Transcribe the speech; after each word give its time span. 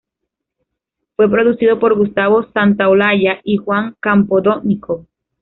Fue 1.15 1.29
producido 1.29 1.77
por 1.77 1.95
Gustavo 1.95 2.51
Santaolalla 2.53 3.39
y 3.43 3.57
Juan 3.57 3.95
Campodónico. 3.99 5.05